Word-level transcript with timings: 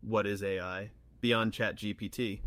what 0.00 0.26
is 0.26 0.42
AI 0.42 0.90
beyond 1.20 1.52
ChatGPT? 1.52 2.40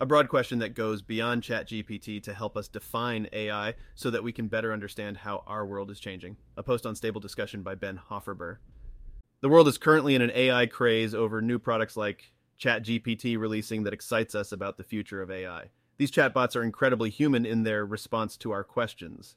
A 0.00 0.06
broad 0.06 0.28
question 0.28 0.60
that 0.60 0.74
goes 0.74 1.02
beyond 1.02 1.42
ChatGPT 1.42 2.22
to 2.22 2.32
help 2.32 2.56
us 2.56 2.68
define 2.68 3.28
AI 3.32 3.74
so 3.94 4.10
that 4.10 4.22
we 4.22 4.32
can 4.32 4.46
better 4.46 4.72
understand 4.72 5.16
how 5.18 5.42
our 5.46 5.66
world 5.66 5.90
is 5.90 5.98
changing. 5.98 6.36
A 6.56 6.62
post 6.62 6.86
on 6.86 6.94
Stable 6.94 7.20
Discussion 7.20 7.62
by 7.62 7.74
Ben 7.74 8.00
Hofferber. 8.08 8.58
The 9.40 9.48
world 9.48 9.66
is 9.66 9.78
currently 9.78 10.14
in 10.14 10.22
an 10.22 10.30
AI 10.34 10.66
craze 10.66 11.14
over 11.14 11.42
new 11.42 11.58
products 11.58 11.96
like 11.96 12.32
ChatGPT 12.60 13.38
releasing 13.38 13.84
that 13.84 13.92
excites 13.92 14.34
us 14.34 14.52
about 14.52 14.76
the 14.76 14.84
future 14.84 15.22
of 15.22 15.30
AI. 15.30 15.70
These 15.96 16.12
chatbots 16.12 16.54
are 16.54 16.62
incredibly 16.62 17.10
human 17.10 17.44
in 17.44 17.64
their 17.64 17.84
response 17.84 18.36
to 18.38 18.52
our 18.52 18.62
questions. 18.62 19.34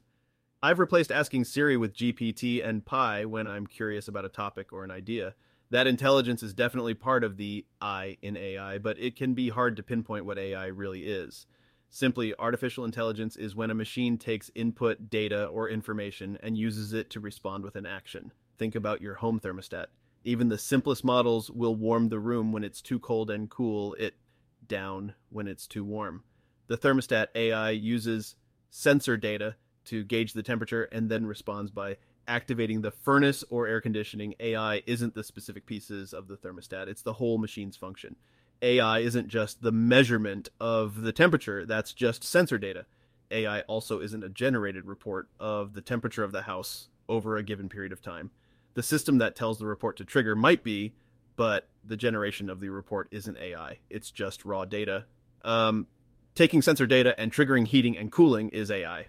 I've 0.62 0.78
replaced 0.78 1.10
asking 1.10 1.44
Siri 1.44 1.76
with 1.76 1.94
GPT 1.94 2.64
and 2.64 2.84
Pi 2.84 3.24
when 3.24 3.48
I'm 3.48 3.66
curious 3.66 4.06
about 4.06 4.24
a 4.24 4.28
topic 4.28 4.72
or 4.72 4.84
an 4.84 4.92
idea. 4.92 5.34
That 5.72 5.86
intelligence 5.86 6.42
is 6.42 6.52
definitely 6.52 6.92
part 6.92 7.24
of 7.24 7.38
the 7.38 7.64
I 7.80 8.18
in 8.20 8.36
AI, 8.36 8.76
but 8.76 8.98
it 8.98 9.16
can 9.16 9.32
be 9.32 9.48
hard 9.48 9.74
to 9.76 9.82
pinpoint 9.82 10.26
what 10.26 10.38
AI 10.38 10.66
really 10.66 11.04
is. 11.04 11.46
Simply, 11.88 12.34
artificial 12.38 12.84
intelligence 12.84 13.36
is 13.36 13.56
when 13.56 13.70
a 13.70 13.74
machine 13.74 14.18
takes 14.18 14.50
input 14.54 15.08
data 15.08 15.46
or 15.46 15.70
information 15.70 16.36
and 16.42 16.58
uses 16.58 16.92
it 16.92 17.08
to 17.08 17.20
respond 17.20 17.64
with 17.64 17.74
an 17.74 17.86
action. 17.86 18.32
Think 18.58 18.74
about 18.74 19.00
your 19.00 19.14
home 19.14 19.40
thermostat. 19.40 19.86
Even 20.24 20.50
the 20.50 20.58
simplest 20.58 21.04
models 21.04 21.50
will 21.50 21.74
warm 21.74 22.10
the 22.10 22.20
room 22.20 22.52
when 22.52 22.64
it's 22.64 22.82
too 22.82 22.98
cold 22.98 23.30
and 23.30 23.48
cool 23.48 23.94
it 23.94 24.16
down 24.66 25.14
when 25.30 25.48
it's 25.48 25.66
too 25.66 25.84
warm. 25.84 26.22
The 26.66 26.76
thermostat 26.76 27.28
AI 27.34 27.70
uses 27.70 28.36
sensor 28.68 29.16
data 29.16 29.56
to 29.86 30.04
gauge 30.04 30.34
the 30.34 30.42
temperature 30.42 30.84
and 30.92 31.10
then 31.10 31.24
responds 31.24 31.70
by 31.70 31.96
activating 32.32 32.80
the 32.80 32.90
furnace 32.90 33.44
or 33.50 33.66
air 33.66 33.80
conditioning. 33.80 34.34
AI 34.40 34.82
isn't 34.86 35.14
the 35.14 35.24
specific 35.24 35.66
pieces 35.66 36.12
of 36.12 36.28
the 36.28 36.36
thermostat, 36.36 36.88
it's 36.88 37.02
the 37.02 37.14
whole 37.14 37.38
machine's 37.38 37.76
function. 37.76 38.16
AI 38.62 39.00
isn't 39.00 39.28
just 39.28 39.62
the 39.62 39.72
measurement 39.72 40.48
of 40.60 41.02
the 41.02 41.12
temperature, 41.12 41.66
that's 41.66 41.92
just 41.92 42.24
sensor 42.24 42.58
data. 42.58 42.86
AI 43.30 43.60
also 43.62 44.00
isn't 44.00 44.24
a 44.24 44.28
generated 44.28 44.86
report 44.86 45.28
of 45.40 45.74
the 45.74 45.80
temperature 45.80 46.24
of 46.24 46.32
the 46.32 46.42
house 46.42 46.88
over 47.08 47.36
a 47.36 47.42
given 47.42 47.68
period 47.68 47.92
of 47.92 48.00
time 48.00 48.30
the 48.74 48.82
system 48.82 49.18
that 49.18 49.36
tells 49.36 49.58
the 49.58 49.66
report 49.66 49.96
to 49.98 50.04
trigger 50.04 50.34
might 50.34 50.62
be, 50.62 50.94
but 51.36 51.68
the 51.84 51.96
generation 51.96 52.48
of 52.48 52.60
the 52.60 52.68
report 52.68 53.08
isn't 53.10 53.36
AI. 53.38 53.78
It's 53.90 54.10
just 54.10 54.44
raw 54.44 54.64
data. 54.64 55.04
Um, 55.44 55.86
taking 56.34 56.62
sensor 56.62 56.86
data 56.86 57.18
and 57.18 57.32
triggering 57.32 57.66
heating 57.66 57.96
and 57.96 58.10
cooling 58.10 58.48
is 58.50 58.70
AI. 58.70 59.06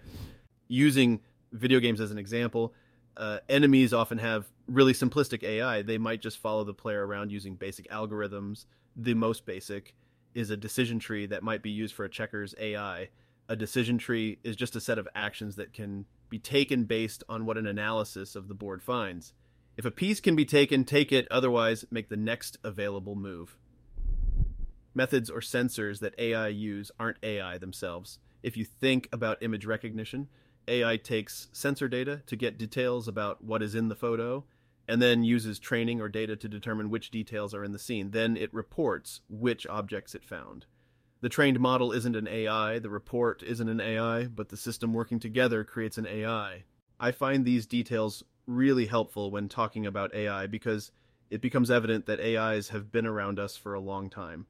Using 0.68 1.20
video 1.52 1.80
games 1.80 2.00
as 2.00 2.10
an 2.10 2.18
example, 2.18 2.74
uh, 3.16 3.38
enemies 3.48 3.92
often 3.92 4.18
have 4.18 4.46
really 4.66 4.92
simplistic 4.92 5.42
AI. 5.42 5.82
They 5.82 5.98
might 5.98 6.22
just 6.22 6.38
follow 6.38 6.64
the 6.64 6.74
player 6.74 7.06
around 7.06 7.30
using 7.30 7.54
basic 7.54 7.88
algorithms. 7.90 8.66
The 8.96 9.14
most 9.14 9.46
basic 9.46 9.94
is 10.34 10.50
a 10.50 10.56
decision 10.56 10.98
tree 10.98 11.26
that 11.26 11.42
might 11.42 11.62
be 11.62 11.70
used 11.70 11.94
for 11.94 12.04
a 12.04 12.10
checker's 12.10 12.54
AI. 12.58 13.08
A 13.48 13.56
decision 13.56 13.98
tree 13.98 14.38
is 14.42 14.56
just 14.56 14.74
a 14.74 14.80
set 14.80 14.98
of 14.98 15.08
actions 15.14 15.56
that 15.56 15.72
can 15.72 16.06
be 16.28 16.38
taken 16.38 16.84
based 16.84 17.22
on 17.28 17.46
what 17.46 17.58
an 17.58 17.66
analysis 17.66 18.34
of 18.34 18.48
the 18.48 18.54
board 18.54 18.82
finds. 18.82 19.32
If 19.76 19.84
a 19.84 19.90
piece 19.90 20.20
can 20.20 20.36
be 20.36 20.44
taken, 20.44 20.84
take 20.84 21.12
it, 21.12 21.26
otherwise, 21.30 21.84
make 21.90 22.08
the 22.08 22.16
next 22.16 22.56
available 22.64 23.16
move. 23.16 23.58
Methods 24.94 25.28
or 25.28 25.40
sensors 25.40 26.00
that 26.00 26.18
AI 26.18 26.48
use 26.48 26.90
aren't 26.98 27.18
AI 27.22 27.58
themselves. 27.58 28.18
If 28.42 28.56
you 28.56 28.64
think 28.64 29.08
about 29.12 29.42
image 29.42 29.66
recognition, 29.66 30.28
AI 30.68 30.96
takes 30.96 31.48
sensor 31.52 31.88
data 31.88 32.22
to 32.26 32.36
get 32.36 32.58
details 32.58 33.08
about 33.08 33.44
what 33.44 33.62
is 33.62 33.74
in 33.74 33.88
the 33.88 33.94
photo 33.94 34.44
and 34.86 35.00
then 35.00 35.24
uses 35.24 35.58
training 35.58 36.00
or 36.00 36.08
data 36.08 36.36
to 36.36 36.48
determine 36.48 36.90
which 36.90 37.10
details 37.10 37.54
are 37.54 37.64
in 37.64 37.72
the 37.72 37.78
scene. 37.78 38.10
Then 38.10 38.36
it 38.36 38.52
reports 38.52 39.20
which 39.28 39.66
objects 39.66 40.14
it 40.14 40.24
found. 40.24 40.66
The 41.20 41.30
trained 41.30 41.58
model 41.58 41.90
isn't 41.92 42.16
an 42.16 42.28
AI, 42.28 42.78
the 42.78 42.90
report 42.90 43.42
isn't 43.42 43.68
an 43.68 43.80
AI, 43.80 44.26
but 44.26 44.50
the 44.50 44.58
system 44.58 44.92
working 44.92 45.18
together 45.18 45.64
creates 45.64 45.96
an 45.96 46.06
AI. 46.06 46.64
I 47.00 47.12
find 47.12 47.44
these 47.44 47.66
details 47.66 48.22
really 48.46 48.86
helpful 48.86 49.30
when 49.30 49.48
talking 49.48 49.86
about 49.86 50.14
AI 50.14 50.46
because 50.46 50.92
it 51.30 51.40
becomes 51.40 51.70
evident 51.70 52.04
that 52.06 52.20
AIs 52.20 52.68
have 52.68 52.92
been 52.92 53.06
around 53.06 53.38
us 53.38 53.56
for 53.56 53.72
a 53.72 53.80
long 53.80 54.10
time. 54.10 54.46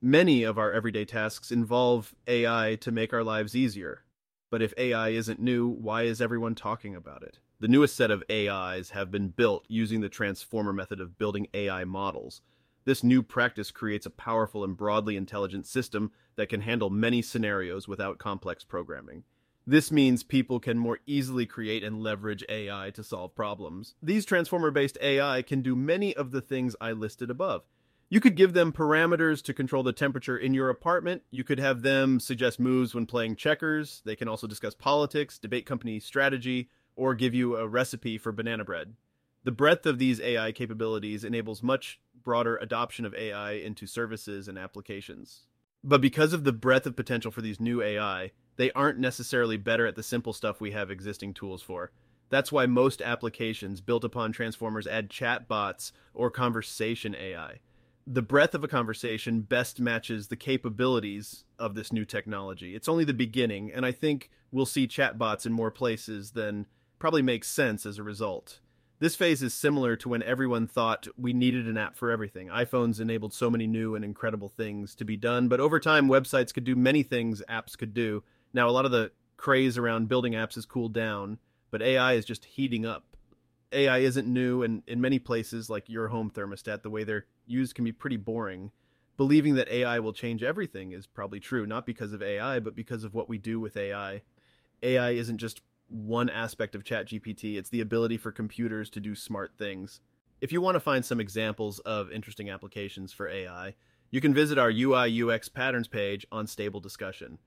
Many 0.00 0.42
of 0.42 0.58
our 0.58 0.72
everyday 0.72 1.04
tasks 1.04 1.52
involve 1.52 2.12
AI 2.26 2.76
to 2.80 2.90
make 2.90 3.12
our 3.12 3.22
lives 3.22 3.54
easier. 3.54 4.02
But 4.52 4.60
if 4.60 4.74
AI 4.76 5.08
isn't 5.08 5.40
new, 5.40 5.66
why 5.66 6.02
is 6.02 6.20
everyone 6.20 6.54
talking 6.54 6.94
about 6.94 7.22
it? 7.22 7.38
The 7.60 7.68
newest 7.68 7.96
set 7.96 8.10
of 8.10 8.22
AIs 8.30 8.90
have 8.90 9.10
been 9.10 9.28
built 9.28 9.64
using 9.66 10.02
the 10.02 10.10
transformer 10.10 10.74
method 10.74 11.00
of 11.00 11.16
building 11.16 11.46
AI 11.54 11.84
models. 11.84 12.42
This 12.84 13.02
new 13.02 13.22
practice 13.22 13.70
creates 13.70 14.04
a 14.04 14.10
powerful 14.10 14.62
and 14.62 14.76
broadly 14.76 15.16
intelligent 15.16 15.66
system 15.66 16.12
that 16.36 16.50
can 16.50 16.60
handle 16.60 16.90
many 16.90 17.22
scenarios 17.22 17.88
without 17.88 18.18
complex 18.18 18.62
programming. 18.62 19.24
This 19.66 19.90
means 19.90 20.22
people 20.22 20.60
can 20.60 20.76
more 20.76 20.98
easily 21.06 21.46
create 21.46 21.82
and 21.82 22.02
leverage 22.02 22.44
AI 22.50 22.90
to 22.90 23.02
solve 23.02 23.34
problems. 23.34 23.94
These 24.02 24.26
transformer 24.26 24.70
based 24.70 24.98
AI 25.00 25.40
can 25.40 25.62
do 25.62 25.74
many 25.74 26.14
of 26.14 26.30
the 26.30 26.42
things 26.42 26.76
I 26.78 26.92
listed 26.92 27.30
above. 27.30 27.62
You 28.12 28.20
could 28.20 28.36
give 28.36 28.52
them 28.52 28.74
parameters 28.74 29.42
to 29.44 29.54
control 29.54 29.82
the 29.82 29.94
temperature 29.94 30.36
in 30.36 30.52
your 30.52 30.68
apartment. 30.68 31.22
You 31.30 31.44
could 31.44 31.58
have 31.58 31.80
them 31.80 32.20
suggest 32.20 32.60
moves 32.60 32.94
when 32.94 33.06
playing 33.06 33.36
checkers. 33.36 34.02
They 34.04 34.16
can 34.16 34.28
also 34.28 34.46
discuss 34.46 34.74
politics, 34.74 35.38
debate 35.38 35.64
company 35.64 35.98
strategy, 35.98 36.68
or 36.94 37.14
give 37.14 37.32
you 37.32 37.56
a 37.56 37.66
recipe 37.66 38.18
for 38.18 38.30
banana 38.30 38.66
bread. 38.66 38.96
The 39.44 39.50
breadth 39.50 39.86
of 39.86 39.98
these 39.98 40.20
AI 40.20 40.52
capabilities 40.52 41.24
enables 41.24 41.62
much 41.62 42.02
broader 42.22 42.58
adoption 42.58 43.06
of 43.06 43.14
AI 43.14 43.52
into 43.52 43.86
services 43.86 44.46
and 44.46 44.58
applications. 44.58 45.46
But 45.82 46.02
because 46.02 46.34
of 46.34 46.44
the 46.44 46.52
breadth 46.52 46.84
of 46.84 46.94
potential 46.94 47.30
for 47.30 47.40
these 47.40 47.60
new 47.60 47.80
AI, 47.80 48.32
they 48.56 48.70
aren't 48.72 48.98
necessarily 48.98 49.56
better 49.56 49.86
at 49.86 49.96
the 49.96 50.02
simple 50.02 50.34
stuff 50.34 50.60
we 50.60 50.72
have 50.72 50.90
existing 50.90 51.32
tools 51.32 51.62
for. 51.62 51.92
That's 52.28 52.52
why 52.52 52.66
most 52.66 53.00
applications 53.00 53.80
built 53.80 54.04
upon 54.04 54.32
transformers 54.32 54.86
add 54.86 55.08
chatbots 55.08 55.92
or 56.12 56.30
conversation 56.30 57.14
AI. 57.14 57.60
The 58.06 58.22
breadth 58.22 58.54
of 58.54 58.64
a 58.64 58.68
conversation 58.68 59.42
best 59.42 59.80
matches 59.80 60.28
the 60.28 60.36
capabilities 60.36 61.44
of 61.58 61.74
this 61.74 61.92
new 61.92 62.04
technology. 62.04 62.74
It's 62.74 62.88
only 62.88 63.04
the 63.04 63.14
beginning, 63.14 63.72
and 63.72 63.86
I 63.86 63.92
think 63.92 64.30
we'll 64.50 64.66
see 64.66 64.88
chatbots 64.88 65.46
in 65.46 65.52
more 65.52 65.70
places 65.70 66.32
than 66.32 66.66
probably 66.98 67.22
makes 67.22 67.48
sense 67.48 67.86
as 67.86 67.98
a 67.98 68.02
result. 68.02 68.60
This 68.98 69.16
phase 69.16 69.42
is 69.42 69.54
similar 69.54 69.96
to 69.96 70.08
when 70.08 70.22
everyone 70.22 70.66
thought 70.66 71.08
we 71.16 71.32
needed 71.32 71.66
an 71.66 71.76
app 71.76 71.96
for 71.96 72.10
everything. 72.10 72.48
iPhones 72.48 73.00
enabled 73.00 73.34
so 73.34 73.50
many 73.50 73.66
new 73.66 73.94
and 73.94 74.04
incredible 74.04 74.48
things 74.48 74.94
to 74.96 75.04
be 75.04 75.16
done, 75.16 75.48
but 75.48 75.60
over 75.60 75.80
time, 75.80 76.08
websites 76.08 76.54
could 76.54 76.64
do 76.64 76.76
many 76.76 77.02
things 77.02 77.42
apps 77.48 77.76
could 77.76 77.94
do, 77.94 78.22
now, 78.52 78.68
a 78.68 78.70
lot 78.70 78.84
of 78.84 78.90
the 78.90 79.12
craze 79.36 79.78
around 79.78 80.08
building 80.08 80.34
apps 80.34 80.54
has 80.56 80.66
cooled 80.66 80.92
down, 80.92 81.38
but 81.70 81.82
AI 81.82 82.14
is 82.14 82.24
just 82.24 82.44
heating 82.44 82.84
up. 82.84 83.16
AI 83.72 83.98
isn't 83.98 84.26
new, 84.26 84.62
and 84.62 84.82
in 84.86 85.00
many 85.00 85.18
places, 85.18 85.70
like 85.70 85.88
your 85.88 86.08
home 86.08 86.30
thermostat, 86.30 86.82
the 86.82 86.90
way 86.90 87.04
they're 87.04 87.26
used 87.46 87.74
can 87.74 87.84
be 87.84 87.92
pretty 87.92 88.16
boring. 88.16 88.70
Believing 89.16 89.54
that 89.54 89.68
AI 89.68 89.98
will 90.00 90.12
change 90.12 90.42
everything 90.42 90.92
is 90.92 91.06
probably 91.06 91.40
true, 91.40 91.66
not 91.66 91.86
because 91.86 92.12
of 92.12 92.22
AI, 92.22 92.60
but 92.60 92.74
because 92.74 93.04
of 93.04 93.14
what 93.14 93.28
we 93.28 93.38
do 93.38 93.60
with 93.60 93.76
AI. 93.76 94.22
AI 94.82 95.10
isn't 95.10 95.38
just 95.38 95.60
one 95.88 96.30
aspect 96.30 96.74
of 96.74 96.84
ChatGPT, 96.84 97.56
it's 97.56 97.68
the 97.68 97.80
ability 97.80 98.16
for 98.16 98.32
computers 98.32 98.88
to 98.90 99.00
do 99.00 99.14
smart 99.14 99.52
things. 99.58 100.00
If 100.40 100.50
you 100.50 100.60
want 100.60 100.74
to 100.74 100.80
find 100.80 101.04
some 101.04 101.20
examples 101.20 101.78
of 101.80 102.10
interesting 102.10 102.50
applications 102.50 103.12
for 103.12 103.28
AI, 103.28 103.74
you 104.10 104.20
can 104.20 104.34
visit 104.34 104.58
our 104.58 104.70
UI 104.70 105.22
UX 105.22 105.48
patterns 105.48 105.88
page 105.88 106.26
on 106.32 106.46
Stable 106.46 106.80
Discussion. 106.80 107.38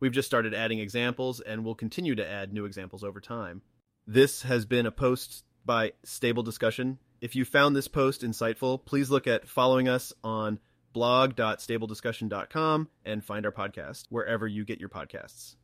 We've 0.00 0.12
just 0.12 0.28
started 0.28 0.54
adding 0.54 0.78
examples 0.78 1.40
and 1.40 1.64
we'll 1.64 1.74
continue 1.74 2.14
to 2.14 2.28
add 2.28 2.52
new 2.52 2.64
examples 2.64 3.02
over 3.02 3.20
time. 3.20 3.62
This 4.06 4.42
has 4.42 4.66
been 4.66 4.86
a 4.86 4.90
post 4.90 5.44
by 5.64 5.92
Stable 6.04 6.42
Discussion. 6.42 6.98
If 7.24 7.34
you 7.34 7.46
found 7.46 7.74
this 7.74 7.88
post 7.88 8.20
insightful, 8.20 8.84
please 8.84 9.08
look 9.08 9.26
at 9.26 9.48
following 9.48 9.88
us 9.88 10.12
on 10.22 10.58
blog.stablediscussion.com 10.92 12.88
and 13.06 13.24
find 13.24 13.46
our 13.46 13.50
podcast 13.50 14.04
wherever 14.10 14.46
you 14.46 14.62
get 14.66 14.78
your 14.78 14.90
podcasts. 14.90 15.56